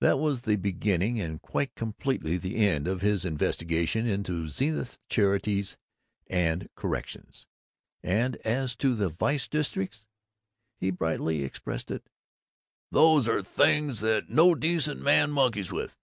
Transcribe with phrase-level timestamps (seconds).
[0.00, 5.76] That was the beginning and quite completely the end of his investigations into Zenith's charities
[6.28, 7.46] and corrections;
[8.02, 10.06] and as to the "vice districts"
[10.78, 12.08] he brightly expressed it,
[12.90, 15.94] "Those are things that no decent man monkeys with.